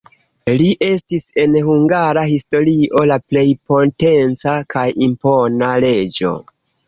Li 0.59 0.69
estis 0.85 1.25
en 1.41 1.57
la 1.57 1.61
hungara 1.67 2.23
historio 2.31 3.03
la 3.13 3.17
plej 3.33 3.45
potenca 3.73 4.57
kaj 4.75 4.87
impona 5.11 5.69
reĝo. 5.87 6.35